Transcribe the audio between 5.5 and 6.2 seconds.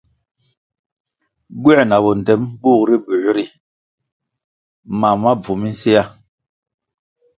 minséa.